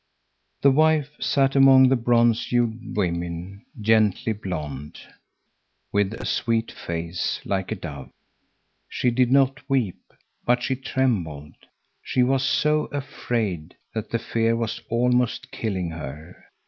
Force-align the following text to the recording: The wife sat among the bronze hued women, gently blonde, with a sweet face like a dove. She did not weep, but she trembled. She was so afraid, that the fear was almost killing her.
The 0.63 0.71
wife 0.71 1.11
sat 1.19 1.55
among 1.55 1.89
the 1.89 1.95
bronze 1.95 2.47
hued 2.47 2.97
women, 2.97 3.63
gently 3.79 4.33
blonde, 4.33 4.97
with 5.91 6.15
a 6.15 6.25
sweet 6.25 6.71
face 6.71 7.39
like 7.45 7.71
a 7.71 7.75
dove. 7.75 8.09
She 8.89 9.11
did 9.11 9.31
not 9.31 9.59
weep, 9.69 10.01
but 10.43 10.63
she 10.63 10.75
trembled. 10.75 11.53
She 12.01 12.23
was 12.23 12.41
so 12.43 12.85
afraid, 12.85 13.75
that 13.93 14.09
the 14.09 14.17
fear 14.17 14.55
was 14.55 14.81
almost 14.89 15.51
killing 15.51 15.91
her. 15.91 16.45